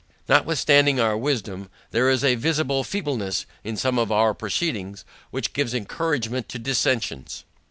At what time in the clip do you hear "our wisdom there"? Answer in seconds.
0.99-2.09